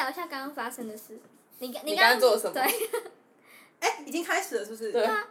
[0.00, 1.18] 聊一下刚刚发生的事。
[1.58, 2.62] 你刚你刚刚刚做了什么对，
[3.80, 4.92] 哎，已经开始了，是不是？
[4.92, 5.26] 对啊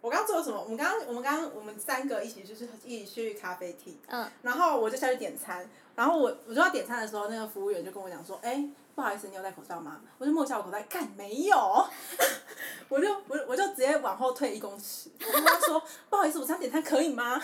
[0.00, 0.58] 我刚刚做了什么？
[0.62, 10.00] 我们刚刚我们刚刚我们三个一起就是一起去咖啡厅，嗯，然后我就下去点餐，然后我我就要点餐的时候，那个服务员就跟我讲说，哎，不好意思，你有戴口罩吗？
[10.18, 11.56] 我就摸一下我口袋，干没有，
[12.88, 17.42] 我就我我就直接往后退一公尺，我跟他说，不好意思，我这样点餐可以吗？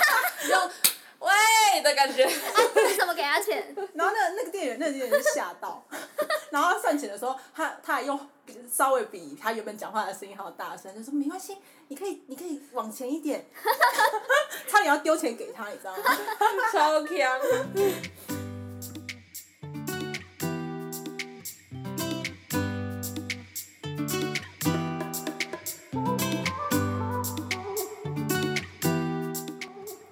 [0.48, 0.70] 用
[1.18, 2.24] 喂的感觉。
[2.26, 3.74] 你怎么给他钱？
[3.94, 5.84] 然后那那个店员那个店员就吓到，
[6.54, 11.58] 然后他算钱的时候，他他还用比稍微比他原本讲话的声音还要大声，就说没关系，
[11.88, 13.44] 你可以你可以往前一点，
[14.70, 16.02] 差点要丢钱给他，你知道吗？
[16.72, 17.40] 超强。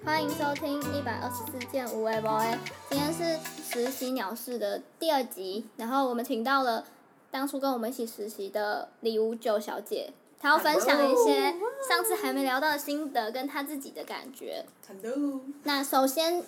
[0.03, 2.53] 欢迎收听一百二十四件无为 boy，
[2.89, 3.39] 今天是
[3.73, 6.85] 实习鸟事的第二集，然后我们请到了
[7.31, 11.55] 当初跟我们一起实习的李五九小姐，她要分享一些
[11.89, 14.63] 上次还没聊到的心得跟她自己的感觉。
[14.87, 16.43] Hello，那首先，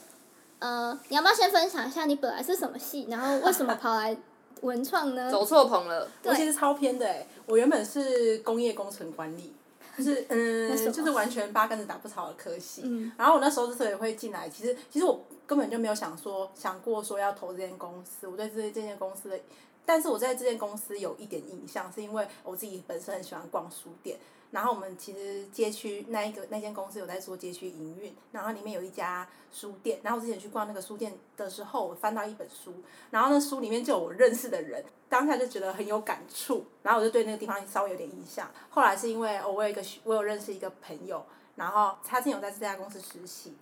[0.59, 4.15] 呃，你要不要先分享一下你本来是什么系，然后为什么跑来
[4.61, 5.31] 文创呢？
[5.31, 6.07] 走错棚了。
[6.25, 9.51] 我其实超偏的哎，我原本是工业工程管理。
[9.97, 12.81] 就是 嗯，就是完全八竿子打不着的科系。
[12.83, 18.27] 嗯然后我那时候之所以会进来，其实其实我根本就没有想说想过说要投这间公司。
[18.27, 19.39] 我对这这间公司的，
[19.85, 24.17] 但是我在这间公司有一点印象，是因为我自己本身很喜欢逛书店。
[24.51, 29.99] 然后我们其实街区那一个那间公司有在做街区营运，然后里面有一家书店。
[30.01, 32.73] 然后我之前去逛那个书店的时候，我翻到一本书，
[33.09, 38.49] 然后那书里面就有我认识的人，当下就觉得很有感触，然后我就对那个地方稍微有点印象。
[38.69, 43.57] 后来是因为、我有一个我有认识一个朋友，然后他之前有在这家公司实习，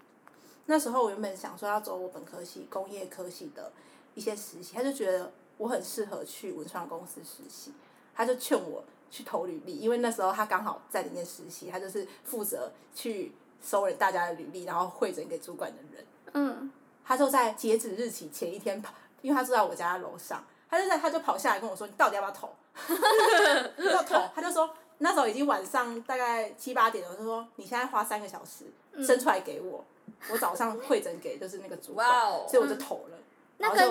[0.66, 3.72] 那时候我原本想说要走我本科系工业科系的
[4.16, 7.74] 一些实习，他就觉得我很适合去文创公司实习，
[8.16, 16.06] 他就劝我去投履历，因为那时候他刚好在里面实习，他就是负责去收人大家的履历，然后汇整给主管的人。
[16.34, 16.72] 嗯，
[17.06, 22.50] 他就在截止日期前一天跑，因为他住在我家的楼上，他就在他就跑下来跟我说：“你到底要不要投？”
[23.78, 24.68] 要投，他就说
[24.98, 28.66] 那时候已经晚上大概七八点了，我就说：“你现在花三个小时
[29.06, 29.86] 生出来给我，
[30.32, 33.18] 我早上会诊给就是那个主管，哇哦所以我就投了，
[33.58, 33.82] 然后就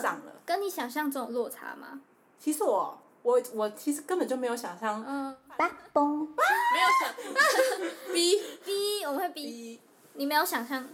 [0.00, 0.32] 上了。
[0.44, 2.00] 跟你想象中有落差吗？
[2.38, 5.36] 其实我我我其实根本就没有想象嗯
[5.92, 7.12] 崩没有想，
[8.12, 9.80] B，B 我们会 B，一
[10.14, 10.88] 你没有想象，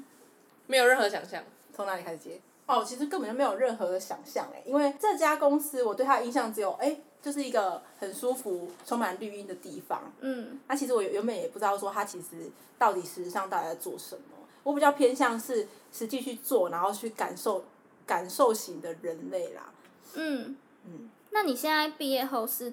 [0.67, 1.43] 没有任何想象。
[1.75, 2.41] 从哪里开始接？
[2.67, 10.13] 哦，其实根本就没有任何的想象哎，因为这家公司我对它的印象只有哎，就是一个很舒服、充满绿荫的地方。
[10.21, 14.38] 嗯那其实我原本也不知道说它其实到底实际上到底在做什么，
[14.69, 17.65] 我比较偏向是实际去做，然后去感受
[18.07, 19.73] 感受型的人类啦。
[20.13, 22.71] 嗯嗯，那你现在毕业后是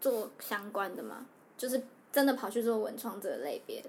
[0.00, 1.24] 做相关的吗？
[1.56, 1.80] 就是
[2.10, 3.88] 真的跑去做文创这个类别的？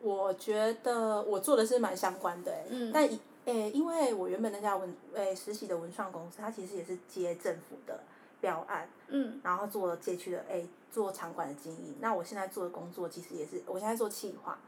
[0.00, 7.98] 我觉得我做的是蛮相关的哎、嗯但以诶、因为我原本那家文诶、实习的文创公司，它其实也是接政府的
[8.42, 11.94] 标案，嗯然后做街区的诶、做场馆的经营。
[11.98, 14.58] 那我现在做的工作其实也是，我现在做企划，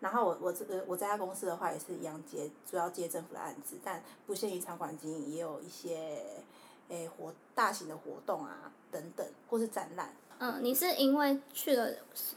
[0.00, 6.22] 然后我我这个我这家公司的话也是一样接，主要接政府的案子，但不限于场馆经营，也有一些
[6.88, 10.12] 诶、活大型的活动啊等等，或是展览。
[10.38, 11.92] 嗯，你是因为去了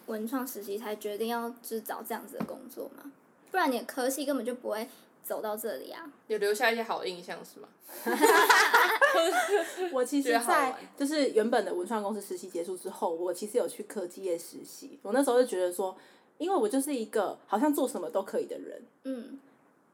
[0.08, 3.12] 文创实习才决定要就是找这样子的工作吗？
[3.50, 4.88] 不然你的科系根本就不会
[5.24, 6.12] 走到这里啊。
[6.28, 7.70] 有留下一些好印象是吗？
[9.94, 15.00] 我其实在就是原本的文创公司实习结束之后，我其实有去科技业实习。
[15.02, 15.96] 我那时候就觉得说，
[16.44, 19.40] 因为我就是一个好像做什么都可以的人，嗯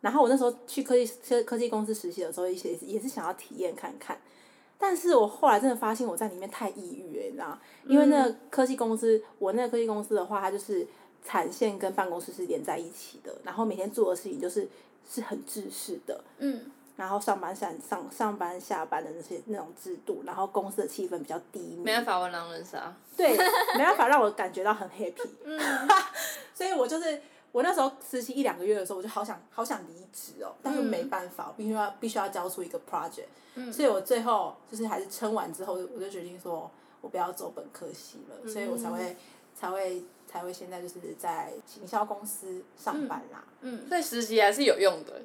[0.02, 4.20] 然后我那时候去科技科科技公司实习的时候，也是也是想要体验看看。
[4.78, 7.62] 但是我后来真的发现我在里面太抑郁了，你知道吗？
[7.86, 10.88] 因为那个科技公司，我那个科技公司的话，它就是
[11.24, 14.68] 产线跟办公室是连在一起的，然后每天做的事情就是
[15.08, 22.94] 是很制式的，嗯然后上班上上上班下班的那些那种制度，然后公司的气氛比较低迷，没办法玩狼人杀。
[23.16, 23.32] 对，
[23.78, 25.58] 没办法让我感觉到很 happy，嗯。
[26.54, 27.22] 所以我就是
[27.54, 36.70] 我那时候实习一两个月的时候，我就好想好想离职哦，但是没办法，我必须要必须要交出一个 project，、所以我最后就是还是撑完之后，我就决定说
[37.00, 39.16] 我不要走本科系了，所以我才会
[39.56, 45.22] 才会才会现在就是在行销公司上班啦，嗯，所以实习还是有用的。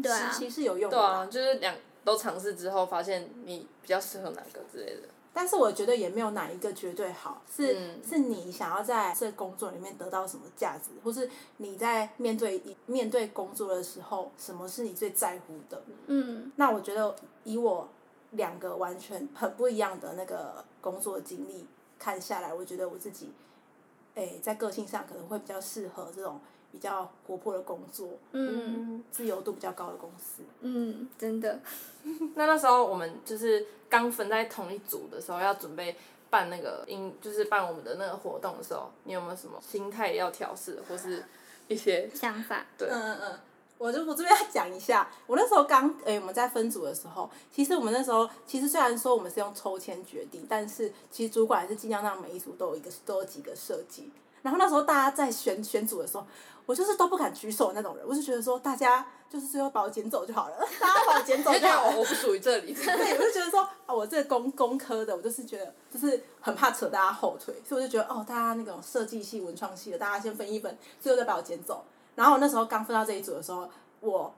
[0.00, 1.74] 对啊实，习是有用的对，啊，就是两
[2.04, 5.08] 都尝试之后，发现你比较适合哪个之类的。
[5.34, 15.82] 但是我觉得也没有哪一个绝对好，是、嗯是你想要在这工作里面得到什么价值，或是你在面对面对工作的时候，什么是你最在乎的？
[16.06, 17.88] 嗯那我觉得以我
[18.32, 21.66] 两个完全很不一样的那个工作经历
[21.98, 23.32] 看下来，我觉得我自己，
[24.16, 26.38] 诶、在个性上可能会比较适合这种
[26.72, 30.42] 比较活泼的工作，嗯自由度比较高的公司。
[30.62, 31.60] 嗯，真的，
[32.34, 35.94] 那那时候我们就是刚分在同一组的时候，要准备
[36.30, 41.22] 办那个音，就是办我们的那个活动的时候，你有没有什么心态要调试，或是
[41.68, 43.38] 一些想法，对嗯嗯嗯，
[43.76, 54.10] 我就我这边要讲一下，我那时候刚诶、我们在分组的时候，其实我们那时候其实虽然说我们是用抽签决定，但是其实主管还是尽量让每一组都有一个都有几个设计。
[54.42, 56.26] 然后那时候大家在选选组的时候，
[56.66, 61.96] 我就是都不敢举手的那种人，我就觉得说大家就是最后把我捡走就好了， 大家把我捡走就好了。
[61.98, 62.72] 我不属于这里？
[62.74, 71.84] 对，我就觉得说，啊，我这个工工科的，我就是觉得就是很怕扯大家后腿，所以我就觉得哦，大家那种设计系、文创系的，大家先分一分，最后再把我捡走。
[72.14, 73.68] 然后我那时候刚分到这一组的时候，
[74.00, 74.32] 我，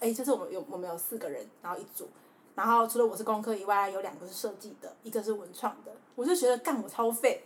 [0.00, 2.08] 哎，就是我们有我们有四个人，然后一组，
[2.54, 7.44] 然后除了我是工科以外，有两个是设计的，一个是文创的，我就觉得干我超废。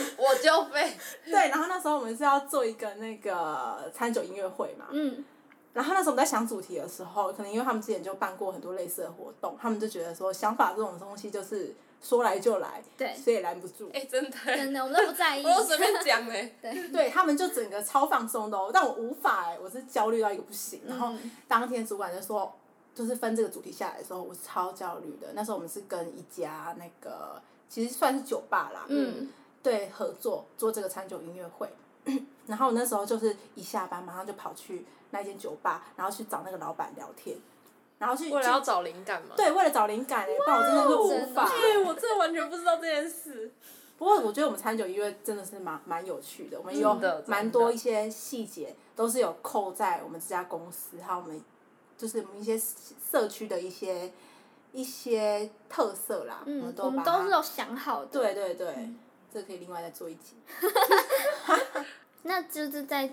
[0.18, 0.92] 我就被
[1.24, 5.24] 对，然后那时候我们是要做一个那个餐酒音乐会嘛，嗯。
[5.72, 13.12] 然后那时候我们在想主题的时候，可能因为他们之前就办过很多类似的活动，他们就觉得说想法这种东西就是说来就来，对。
[13.16, 13.90] 谁也拦不住。
[13.92, 15.42] 哎、真的，真的，我们都不在意。
[15.46, 16.54] 我，都随便讲嘞。
[16.62, 16.88] 对。
[16.90, 20.80] 对他们就整个超放松的哦，但我无法哎，我是焦虑到一个不行。
[20.86, 21.30] 然后嗯。
[21.48, 22.54] 当天主管就说，
[22.94, 25.32] 就是分这个主题下来的时候，我超焦虑的。
[25.34, 29.28] 那时候我们是跟一家那个其实算是酒吧啦，嗯
[29.64, 31.68] 对合作做这个餐酒音乐会。
[32.46, 37.34] 然后我那时候就是一下班马上就跑去那间酒吧，然后去找那个老板聊天，
[37.98, 39.34] 然后去为了要找灵感嘛。
[39.34, 41.48] 对，为了找灵感哎，不然我真的是无法。
[41.48, 43.50] 对，我真的完全不知道这件事。
[43.96, 51.40] 不过我觉得我们餐酒音乐真的是蛮蛮有趣的，我们有蛮多一些细节都是有扣在我们这家公司，还有我们
[51.96, 52.60] 就是我们一些
[53.10, 54.12] 社区的一些
[54.72, 58.90] 一些特色啦，我嗯们，都都是有想好的，对对对，
[59.34, 60.36] 这个可以另外再做一集。
[62.22, 63.10] 那就是在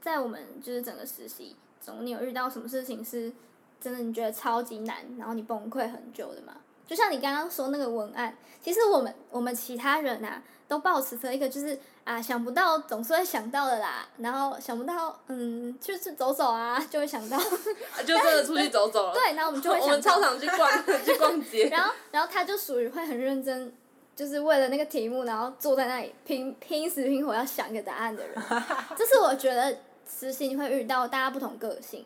[0.00, 1.54] 在我们就是整个实习
[1.84, 3.30] 中，你有遇到什么事情是
[3.78, 6.54] 真的你觉得超级难，然后你崩溃很久的吗？
[6.86, 17.38] 就像你刚刚说那个文案，其实我们我们其他人啊，都抱持着一个就是啊想不到总是会想到的啦，然后想不到嗯就是走走啊就会想到，
[18.04, 19.14] 就真的出去走走了。
[19.14, 20.70] 对，然后我们就会想我们操到，场去逛
[21.04, 21.68] 去逛街。
[21.68, 23.72] 然后然后他就属于会很认真。
[24.16, 28.36] 就是为了那个题目，然后坐在那里拼 拼死拼活要想一个答案的人，
[28.96, 29.76] 这是我觉得
[30.08, 32.04] 实习你会遇到大家不同个性。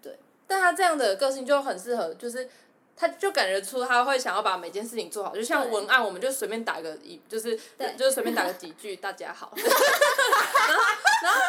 [0.00, 0.16] 对
[0.46, 2.48] 但他这样的个性就很适合，就是
[2.96, 9.52] 他就感觉出他会想要把每件事情做好，就像文案，我们就随便打个一，就是对就是随便打个几句，大家好。
[11.20, 11.40] 然后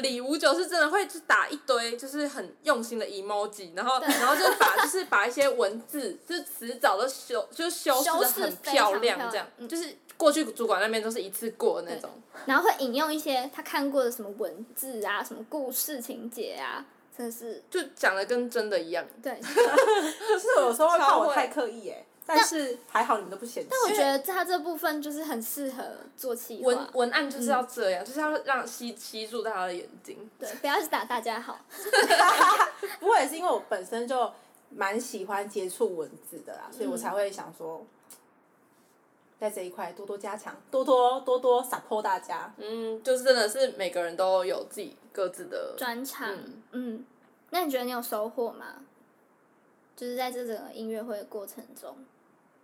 [0.00, 9.46] 李五九是真的会就打一堆，就是很用心的 emoji，然后然后就是把就是把一些文字 就是词藻都修就是修饰的很漂漂亮，这样。
[9.58, 9.68] 嗯。
[9.68, 12.10] 就是过去主管那边都是一次过的那种。
[12.46, 16.84] 然后会引用一些他看过的什么文字啊、什么故事情节啊，
[17.16, 19.04] 真的是就讲的跟真的一样。
[19.22, 19.32] 对。
[19.40, 23.68] 就是有时候会怕我太刻意哎，但是还好你们都不嫌弃。
[23.70, 25.82] 但我觉得他这部分就是很适合
[26.16, 30.30] 做企文划，文案就是要这样，就是要让吸吸住大家的眼睛。
[30.38, 31.58] 对，不要一直打大家好。
[33.00, 34.30] 不过也是因为我本身就
[34.70, 37.84] 蛮喜欢接触文字的啦，所以我才会想说，
[39.40, 42.52] 在这一块多多加强，多多多多 support 大家。
[42.58, 47.04] 嗯，就是真的是每个人都有自己各自的专场，嗯嗯
[47.50, 48.76] 那你觉得你有收获吗？
[50.00, 51.94] 就是在这整个音乐会的过程中，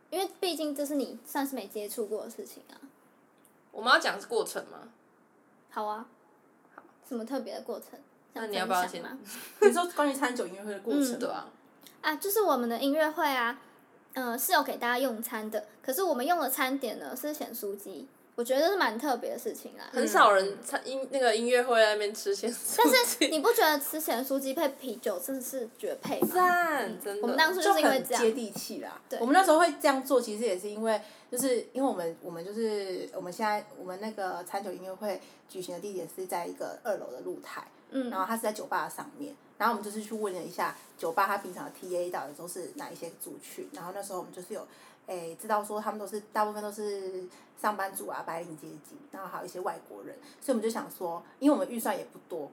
[0.08, 2.80] 因为毕竟这是你算是没接触过的事情啊。
[3.70, 4.88] 我们要讲是过程吗？
[5.68, 6.08] 好啊，
[7.06, 8.00] 什么特别的过程？
[8.32, 9.18] 那你要不要先分享吗？
[9.60, 11.50] 你说关于餐酒音乐会的过程，嗯对啊，
[12.00, 13.60] 啊，就是我们的音乐会啊，
[14.14, 19.84] 嗯、是有给大家用餐的，可是我们用的餐点呢是咸酥鸡，我觉得这是蛮特别的事情啦。
[19.90, 26.28] 很少人参音那个音乐会在那边吃咸酥但是，你不觉得吃咸酥鸡配啤酒真的是绝配吗？
[26.34, 27.22] 赞，真的。
[27.22, 29.00] 我们当初就就是因为这样，很接地气啦。
[29.08, 31.00] 对我们那时候会这样做，其实也是因为，
[31.32, 44.68] 就是因为我们我们就是我们现在我们那个餐酒音乐会举行的地点是在一个二楼的露台，嗯然后它是在酒吧的上面，然后我们就是去问了一下酒吧它平常的 TA 到底都是哪一些族群，然后那时候我们就是有。
[45.06, 47.24] 诶，知道说他们都是大部分都是
[47.60, 52.50] 上班族啊，白领阶级，然后还有一些外国人，所以我们就想说，因为我们预算也不多，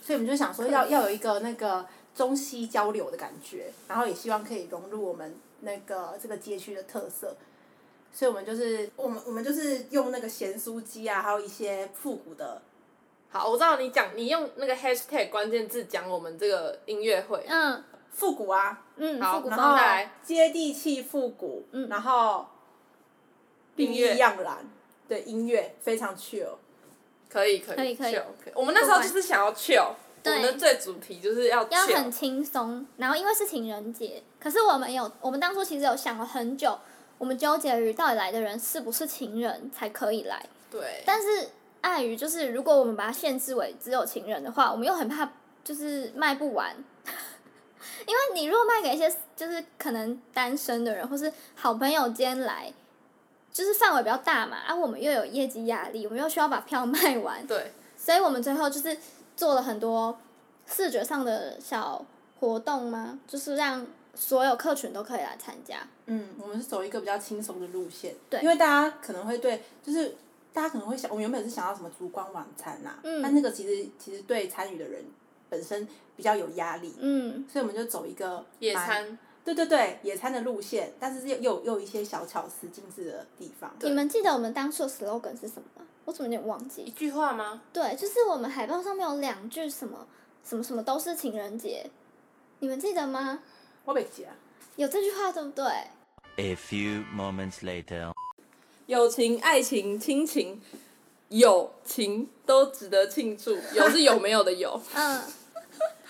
[0.00, 1.84] 所以我们就想说要要有一个那个
[2.14, 7.34] 中西交流的感觉，然后也希望可以融入我们那个这个街区的特色，
[8.12, 12.62] 所以我们就是我们我们就是用那个咸酥鸡啊，还有一些复古的，
[13.30, 20.12] 好，我知道你讲，你用那个 hashtag 关键字讲我们这个音乐会，嗯，复古啊，嗯，好复古然后风再来。
[20.22, 21.88] 接地气复古，嗯。
[21.88, 22.46] 然后
[23.76, 24.14] 音乐。
[24.14, 24.58] 一样然，
[25.08, 26.54] 对音乐非常 chill。
[27.28, 28.14] 可以可以可以可以。
[28.14, 28.22] chill，
[28.54, 36.78] 我们那时候就是想要 chill，我对们的最主题就是要要很轻松，然后因为是情人节，可是我们有，我们当初其实有想了很久，
[37.16, 41.48] 我们纠结于到底来的人是不是情人才可以来，对，但是
[41.80, 45.32] 碍于就是如果我们把它限制为只有情人的话，我们又很怕
[45.64, 46.76] 就是卖不完，
[48.06, 52.72] 因为你如果卖给一些就是可能单身的人或是好朋友间来，
[53.52, 58.96] 就是范围比较大嘛，啊，我们又有业绩压力，我们又需要把票卖完，对，所以我们最后就是
[59.36, 60.18] 做了很多
[60.66, 62.04] 视觉上的小
[62.40, 63.18] 活动吗？
[63.26, 65.86] 就是让所有客群都可以来参加。
[66.06, 68.40] 嗯，我们是走一个比较轻松的路线，对。
[68.40, 70.16] 因为大家可能会对，就是
[70.52, 73.22] 大家可能会想，我们原本是想要什么烛光晚餐呐、嗯。
[73.22, 75.04] 但那个其实其实对参与的人
[75.52, 83.70] 本身比较有压力，嗯，所以我们就走一个，野餐，对对对，野餐的路线，但是又又又有一些小巧思、精致的地方。
[83.82, 85.86] 你们记得我们当初的 slogan 是什么吗？
[86.06, 86.90] 我怎么有点忘记一？
[86.92, 87.60] 句话吗？
[87.70, 90.06] 对，就是我们海报上面有两句什么
[90.42, 91.90] 什么什么都是情人节，
[92.60, 93.40] 你们记得吗？
[93.84, 94.34] 我没记啊，
[94.76, 95.66] 有这句话对不对
[96.36, 98.10] ？A few moments later.
[98.86, 100.60] 友情、爱情、亲情，
[101.28, 103.56] 友情都值得庆祝。
[103.74, 105.20] 有是有没有的有， 嗯，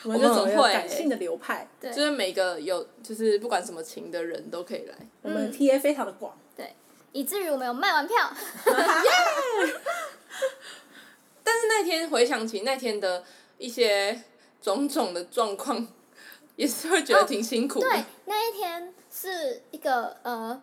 [0.05, 4.95] 我们就走一个我们很会感性的流派，对就是每个有，就是不管什么情的人都可以来。
[5.23, 6.37] 我们 TA 非常的广。
[6.57, 6.75] 对，
[7.13, 8.17] 以至于我们有卖完票。
[11.45, 13.25] 但是那天回想起那天的
[13.59, 14.23] 一些
[14.61, 15.87] 种种的状况，
[16.57, 17.89] 也是会觉得挺辛苦的。
[17.89, 20.63] 对，那一天是一个呃，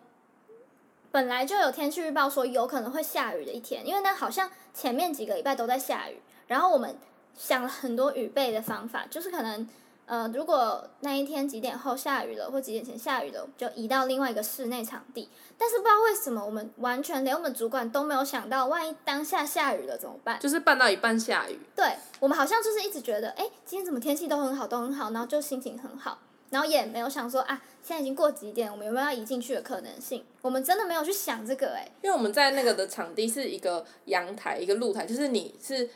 [1.10, 6.96] 本来就有天气预报说有可能会下雨的一天，因为那好像前面几个礼拜都在下雨，然后我们
[7.36, 9.66] 想了很多预备的方法，就是可能
[10.06, 15.28] 呃，如果那一天几点后下雨了，或几点前下雨了，就移到另外一个室内场地。
[15.56, 20.40] 但是不知道为什么，我们完全连我们主管都没有想到，万一当下下雨了怎么办？
[20.40, 26.18] 就是办到一半下雨，对我们好像就是一直觉得，哎，今天怎么天气都很好，都很好，然后就心情很好，
[26.50, 30.24] 然后也没有想说啊，现在已经过几点，我们有没有要移进去的可能性？
[30.42, 35.88] 我们真的没有去想这个，哎，因为我们在那个的场地是一个阳台，一个露台，就是你是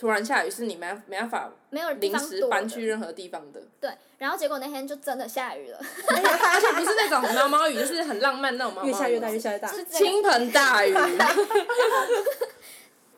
[0.00, 5.78] 突然下雨，是你没没办法没有地临时搬去任何地方的，对，然后结果那天就真的下雨了，
[6.08, 9.68] 而且不是那种毛毛雨，就是很浪漫那种毛毛雨，越下越大，越下越大。
[9.68, 10.94] 是倾盆大雨。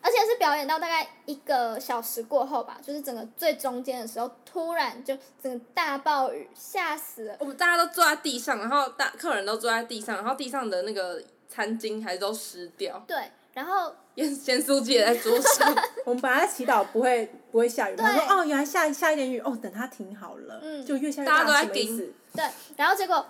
[0.05, 7.37] 而且是表演到大概一个小时过后吧，就是整个最中间的时候，突然就整个大暴雨，吓死了。
[7.39, 15.75] 我们大家都坐在地上，然后大客人都坐在地上，然后地上的那个餐巾还都湿掉，对，然后盐咸酥鸡也在桌上。
[16.05, 22.13] 我们本来在祈祷不会不会下雨，对然后说哦，原来下下一点雨，哦，等它停好了，嗯就越下越大家都在什么意思？
[22.35, 22.45] 对，
[22.77, 23.25] 然后结果，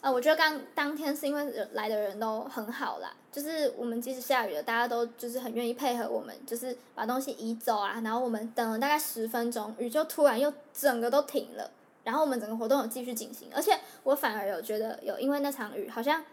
[0.00, 11.70] 呃，我觉得刚当天是因为来的人都很好啦，就是我们即使下雨了，大家都就是很愿意配合我们，就是把东西移走啊，然后我们等了大概十分钟，雨就突然又整个都停了，
[12.02, 16.24] 然后我们整个活动有继续进行，而且我反而有觉得有因为那场雨好像。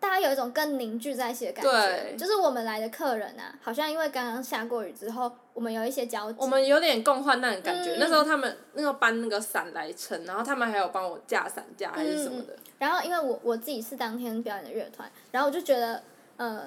[0.00, 6.38] 大家有一种更凝聚在一起的感觉对，就是我们来的客人啊，好像因为刚刚下过雨之后，我们有一些交集。
[6.40, 7.92] 我们有点共患难的感觉。
[7.94, 12.56] 嗯那时候他们那个搬那个伞来撑，然后他们还有帮我架伞架还是什么的。
[12.78, 16.02] 然后因为我我自己是当天表演的乐团，然后我就觉得，
[16.38, 16.62] 呃，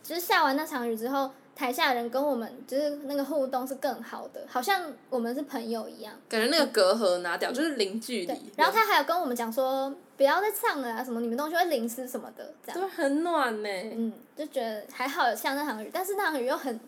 [0.00, 6.12] 就是下完那场雨之后，台下人跟我们就是那个互动是更好的，好像我们是朋友一样。
[6.28, 12.80] 感觉那个隔阂拿掉，就是零距离。，然后他还有跟我们讲说，不要再唱了啊，什么你们东西会淋湿什么的，这样。
[12.80, 13.68] 对很暖呢。
[13.68, 16.78] 嗯，就觉得还好有下那场雨，但是那场雨又很，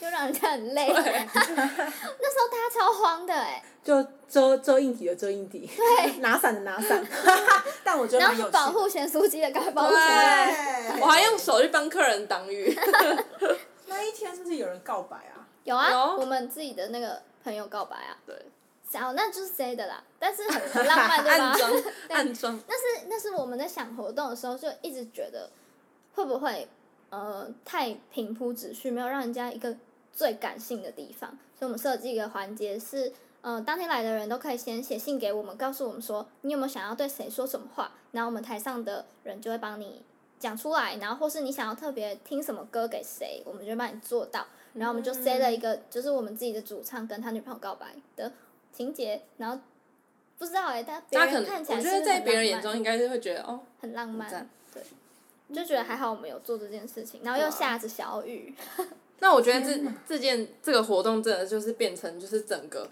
[0.00, 0.88] 又让人家很累。
[0.92, 7.02] 那时候大家超慌的哎、就遮遮硬体的遮硬体，对， 拿伞的拿伞，
[7.82, 8.36] 但我觉得然。
[8.36, 10.92] 后保护咸酥鸡的赶快保护起来。
[10.92, 12.78] 对我还用手去帮客人挡雨。
[13.92, 15.46] 那一天是不是有人告白啊？
[15.64, 18.16] 有啊，有我们自己的那个朋友告白啊。
[18.26, 18.34] 对，
[19.00, 20.02] 好，那就是谁的啦？
[20.18, 21.54] 但是很很浪漫， 对吧暗？
[21.58, 21.72] 装
[22.10, 22.60] 暗装。
[22.66, 25.50] 那是那是我们在想活动的时候，就一直觉得
[26.14, 26.66] 会不会
[27.10, 29.76] 呃太平铺直叙，没有让人家一个
[30.12, 33.12] 最感性的地方，所以我们设计一个环节是。
[33.44, 40.04] 呃，当天来的人都可以先写信给我们，告诉我们说你有没有想要对谁说什么话，然后我们台上的人就会帮你
[40.42, 44.44] 讲出来，然后或是你想要特别听什么歌给谁，我们就帮你做到，
[44.74, 48.32] 然后我们就塞了一个就是我们自己的主唱跟他女朋友告白的
[48.72, 49.60] 情节，然后
[50.38, 54.82] 不知道哎、但别人看起来我觉得在别人眼中应该是会觉得哦，很浪漫，对，
[55.54, 58.52] 就觉得还好我们有做这件事情，然后又下着小雨，
[59.20, 62.90] 那我觉得这这件这个活动真的就是变成就是整个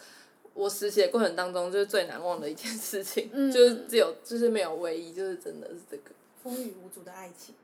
[0.55, 6.11] 我实习的过程当中就是最难忘的一件事情，嗯就是只有就是没有唯一，就是真的是这个，
[6.43, 7.55] 风雨无阻的爱情。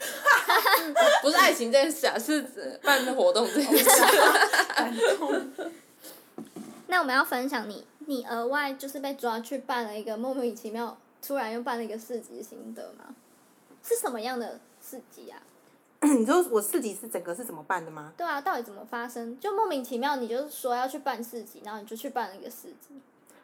[1.20, 3.90] 不是爱情这件事啊，是指办活动这件事。
[4.74, 5.50] 感动。
[6.86, 13.14] 那我们要分享你，你额外就是被抓去办了一个莫名其妙，突然又办了一个市集心得吗？
[13.84, 15.40] 是什么样的四级啊？
[16.00, 18.12] 你说我四级是整个是怎么办的吗？
[18.16, 19.38] 对啊，到底怎么发生？
[19.38, 22.98] 就莫名其妙，你就是说要去办四级，然后你就去办了一个市集。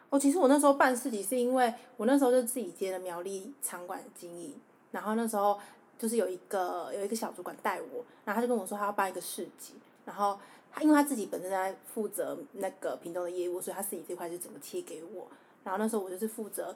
[0.09, 4.53] 哦，其实我那时候办市集是因为我那时候就自己接了苗栗场馆经营，
[4.91, 5.59] 然后那时候
[5.99, 9.73] 就是有一个有一个小主管带我，然后他就跟我说他要办一个市集，
[10.05, 10.39] 然后
[10.71, 15.27] 他因为他自己本身在负责那个屏东的业务，所以他市集这块就整个切给我，
[15.63, 16.73] 然后那时候我就是负责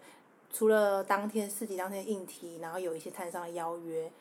[0.52, 4.12] 除了当天市集当天的硬题，然后有一些摊商的邀约，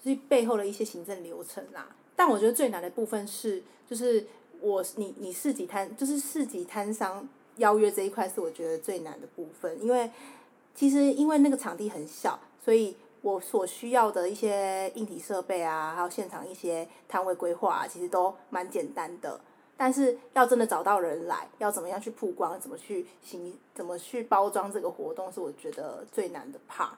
[0.00, 1.88] 就是背后的一些行政流程啦。
[2.14, 4.24] 但我觉得最难的部分是，就是
[4.60, 10.10] 我你你市集摊就是市集摊商邀约这一块是我觉得最难的部分，因为
[10.74, 19.40] 其实因为那个场地很小，所以我所需要的一些硬体设备啊，还有现场一些摊位规划、啊，其实都蛮简单的。
[19.76, 26.90] 但是要真的找到人来，要怎么样去曝光，怎么去行，怎么去包装这个活动，是我觉得最难的 part。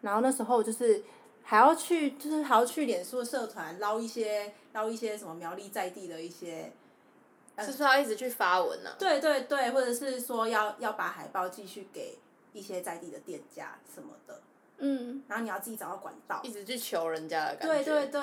[0.00, 1.02] 然后那时候就是
[1.42, 6.72] 还要去，就是还要去脸书的社团捞一些捞一些什么苗栗在地的一些
[7.64, 8.96] 是不是要一直去发文呢、啊？
[8.98, 12.18] 对对对，或者是说要要把海报继续给
[12.52, 14.40] 一些在地的店家什么的，
[14.78, 16.52] 嗯，然后你要自己找到管道一。
[16.52, 17.84] 直去求人家的感觉。
[17.84, 18.22] 对对对，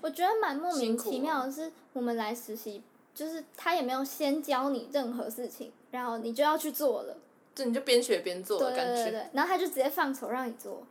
[0.00, 2.82] 我觉得蛮莫名其妙的是，我们来实习，
[3.14, 7.16] 就是他也没有先教你任何事情，然后你就要去做了。
[7.54, 8.94] 就你就边学边做对的感觉。
[8.94, 10.82] 对对对，然后他就直接放手让你做，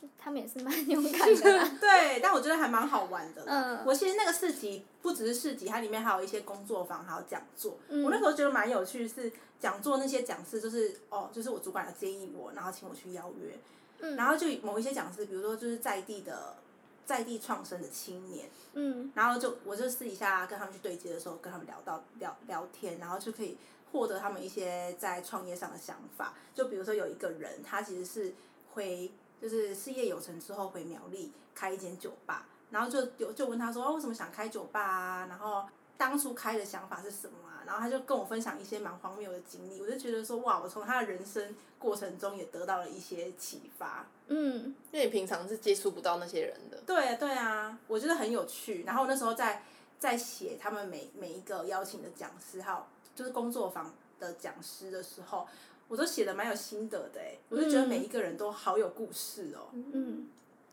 [0.00, 1.76] 就他们也是蛮 勇敢的 啦。
[1.80, 3.44] 对，但我觉得还蛮好玩的。
[3.46, 7.76] 嗯我其实那个市集不只是市集，它里面还有一些工作坊，还有讲座。
[7.88, 13.58] 嗯我那时候觉得蛮有趣，是讲座那些讲师就是哦，就是我主管有建议我，然后请我去邀约，
[14.00, 16.56] 嗯然后就某一些讲师，比如说就是在地的
[17.04, 23.58] 在地创生的青年，嗯然后就我就私底下跟他们去对接的时候，跟他们聊到聊聊天，然后就可以
[23.92, 26.34] 获得他们一些在创业上的想法。
[26.54, 28.32] 就比如说有一个人，他其实是
[28.72, 35.26] 回就是事业有成之后回苗栗开一间酒吧，然后就有就问他说，哦，为什么想开酒吧啊？
[35.28, 35.64] 然后
[35.96, 37.62] 当初开的想法是什么啊？
[37.66, 44.06] 然后他就跟我分享一些蛮荒谬的经历，我就觉得说，哇，我从他的人生过程中也得到了一些启发。
[44.28, 46.80] 嗯因为你平常是接触不到那些人的。
[46.86, 48.82] 对对啊，我觉得很有趣。
[48.84, 49.62] 然后那时候在
[49.98, 52.78] 在写他们每每一个邀请的讲师，还有
[53.14, 55.46] 就是工作坊的讲师的时候，
[55.90, 59.66] 我都写的蛮有心得的哎，我就觉得每一个人都好有故事哦。
[59.72, 60.28] 嗯，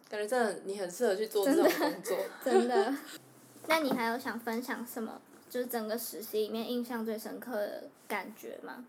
[0.08, 2.16] 感觉真的你很适合去做这种工作。
[2.46, 2.94] 真的。
[3.68, 5.20] 那你还有想分享什么？
[5.50, 8.86] 就是整个实习里面印象最深刻的感觉吗？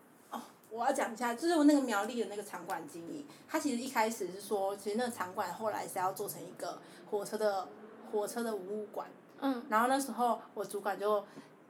[0.71, 6.79] 我要讲一下，就是我那个苗栗的那个场馆经营，他其实一开始是说，其实那个场馆后来是要做成一个
[7.11, 7.67] 火车的
[8.13, 9.09] 火车的博物馆。
[9.41, 11.25] 嗯然后那时候我主管就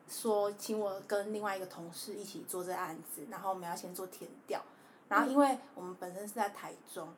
[0.09, 4.63] 说，请我跟另外一个同事一起做这个案子，然后我们要先做填调。
[5.09, 7.09] 然后因为我们本身是在台中，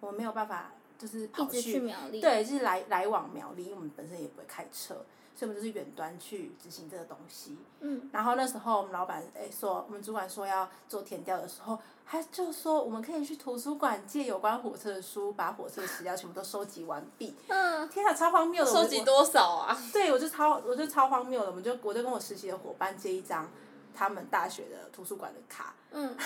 [0.00, 2.20] 我们没有办法就是跑去苗栗。。
[2.20, 7.56] 对，就是来来往苗栗，因为我们本身也不会开车，所以我们就是远端去执行这个东西。
[7.80, 17.34] 嗯然后那时候我们老板诶说，我们主管说要做填调的时候，他就说我们可以去图书馆借有关火车的书，把火车的史料全部都收集完毕。
[17.48, 18.70] 嗯天啊，超荒谬的！
[18.70, 19.76] 收集多少啊？
[19.92, 23.48] 对，我就超，我就超荒谬的，我们就我就跟我实习的伙伴借一张
[23.94, 26.16] 他们大学的图书馆的卡， 嗯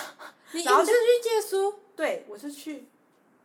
[0.51, 2.87] 然后就去借书，对我就去，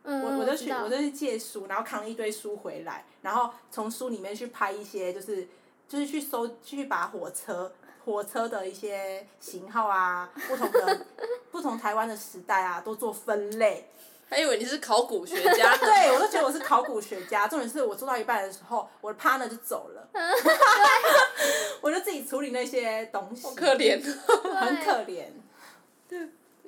[0.03, 5.47] 嗯，我我就去，我就去借书，然后扛了一堆书回来，然后从书里面去拍一些，就是
[5.87, 7.71] 就是去搜，去把火车
[8.03, 11.05] 火车的一些型号啊，不同的
[11.51, 13.87] 不同台湾的时代啊，都做分类。
[14.27, 15.75] 还以为你是考古学家。
[15.77, 17.49] 对，我都觉得我是考古学家。
[17.49, 20.07] 重点是我做到一半的时候，我的 partner 就走了，
[21.81, 24.01] 我就自己处理那些东西，好可怜。
[24.01, 25.25] 很可怜。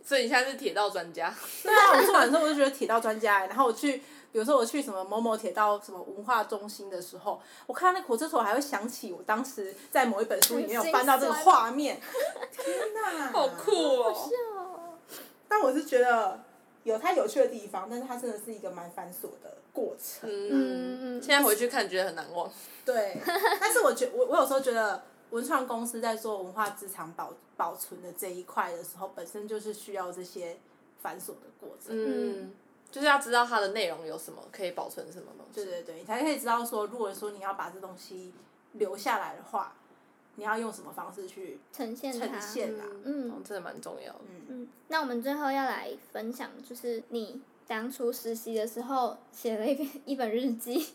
[0.03, 1.33] 所以你现在是铁道专家。
[1.63, 3.97] 对啊，我做完之后我就觉得铁道专家欸，然后我去，
[4.31, 11.99] 比如说我去什么某某铁道什么文化中心的时候，我看到那火车头，我还会想起我当时在某一本书里面有翻到这个画面，
[12.51, 14.13] 天哪，好酷哦！
[14.13, 14.99] 哦
[15.47, 16.41] 但我是觉得
[16.83, 20.27] 有它有趣的地方，但是它真的是一个蛮繁琐的过程。
[20.27, 22.51] 嗯嗯，嗯现在回去看觉得很难忘。
[22.83, 23.17] 对，
[23.61, 30.57] 但是我觉我我有时候觉得文创公司在做文化资产保保存的这一块的时候，本身就是需要这些
[31.01, 31.89] 繁琐的过程。
[31.89, 32.51] 嗯，
[32.91, 35.55] 就是要知道它的内容有什么，可以保存什么东西。
[35.55, 38.31] 对对对，你才可以知道说，如果说你要把这东西
[38.73, 39.75] 留下来的话，
[40.35, 42.27] 你要用什么方式去呈现它。
[42.27, 42.85] 呈现啊。
[43.03, 44.19] 嗯哦，真的蛮重要的。
[44.49, 50.93] 嗯，那我们最后要来分享，就是你当初实习的时候写了一篇一本日记。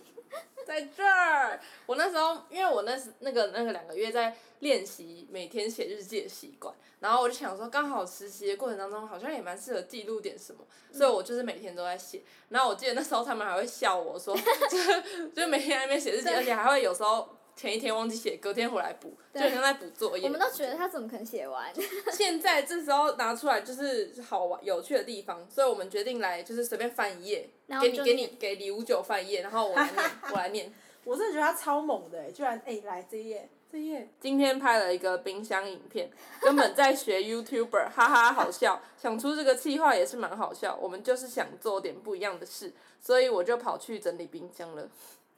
[0.69, 10.61] 在这儿，我那时候因为我那时那个那个两个月在练习每天写日记的习惯，然后我就想说，刚好实习的过程当中好像也蛮适合记录点什么，
[10.93, 12.23] 所以我就是每天都在写。
[12.51, 14.37] 然后我记得那时候他们还会笑我说，
[14.71, 17.27] 就就每天在那边写日记， 而且还会有时候
[17.59, 20.25] 前一天忘记写，隔天回来补，就很像在补作业。
[20.25, 21.75] 我们都觉得他怎么可能写完？
[22.13, 27.51] 现在这时候拿出来就是好玩有趣的地方，所以我们决定来就是随便翻一页，
[27.83, 30.73] 给你给你给李五九翻一页，然后我来念， 我来念。
[31.03, 36.09] 我真的觉得他超猛的，居然哎、来这一页，这一页，今天拍了一个冰箱影片，
[36.41, 38.81] 根本在学 YouTuber，哈哈，好笑。
[38.97, 44.89] 想出这个计划也是蛮好笑，我们就是想做点不一样的事，所以我就跑去整理冰箱了。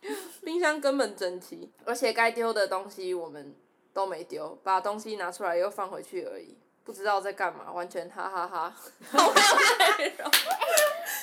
[0.45, 3.55] 冰箱根本整齐，而且该丢的东西我们
[3.93, 8.75] 都没丢，把东西拿出来又放回去而已，不知道在干嘛，完全哈哈哈。
[9.11, 10.31] 好没有内容。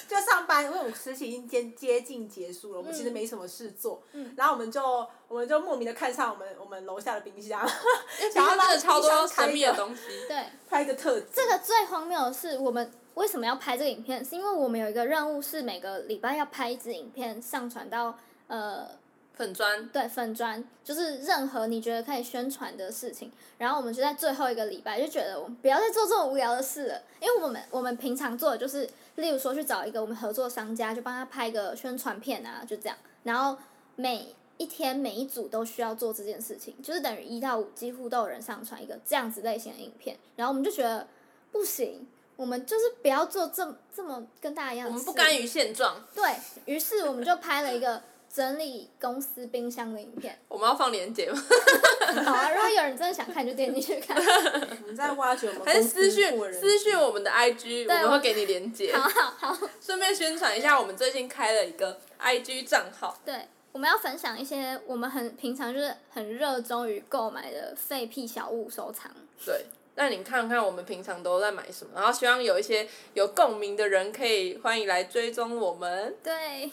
[0.08, 4.82] 就上班，因为我们实习已经接接近结束了，我们其实没什么事做，嗯然后我们就
[5.28, 7.60] 我们就莫名的看上我们我们楼下的冰箱，
[8.34, 10.04] 然后真的超多神秘的东西。
[10.30, 11.26] 对，拍一个特辑。
[11.34, 14.24] 这个最荒谬的是，我们为什么要拍这个影片？
[14.24, 18.90] 是因为我们有一个任务，是每个礼拜要拍一支影片，上传到呃
[19.34, 23.32] 粉砖，对粉砖，就是任何你觉得可以宣传的事情。
[23.58, 32.98] 然后我们就在最后一个礼拜就觉得我们不要再做这种无聊的事了，因为我们我们平常做的就是，例如说去找一个我们合作商家，就帮他拍个宣传片啊，就这样。
[33.24, 33.58] 然后
[33.96, 40.18] 每一天每一组都需要做这件事情，就是等于一到五几乎都有人上传一个这样子类型的影片。
[40.36, 41.08] 然后我们就觉得
[41.52, 44.94] 不行，我们就是不要做这么这么跟大家一样我。
[44.94, 48.02] 们不甘于现状，对于是，我们就拍了一个
[48.38, 50.38] 整理公司冰箱的影片。
[50.48, 51.42] 我们要放链接吗？
[52.24, 54.16] 好啊，如果有人真的想看，就点进去看。
[54.84, 58.96] 我们在挖掘我们还是私讯私讯我们的 IG，我们我会给你连接。
[58.96, 69.12] 好好好，顺便宣传一下，我们最近开了一个 IG 账号，对，我们要分享一些我们很平常就是很热衷于购买的废屁小物收藏。
[69.44, 76.16] 对，那你看看我们平常都在买什么，然后希望有一些有共鸣的人可以欢迎来追踪我们。
[76.24, 76.72] 对，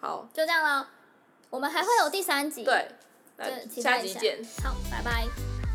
[0.00, 0.88] 好，就这样了。
[1.50, 2.64] 我们还会有第三集。
[2.64, 2.88] 对，
[3.36, 4.38] 那对，期下一下集见。
[4.64, 5.69] 好，拜拜。